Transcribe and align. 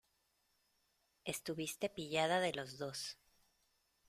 estuviste 1.25 1.87
pillada 1.87 2.39
de 2.39 2.53
los 2.53 2.79
dos. 2.79 3.19